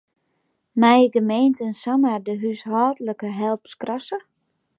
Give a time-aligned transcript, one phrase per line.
[0.79, 4.17] Meie gemeenten samar de húshâldlike help skrasse?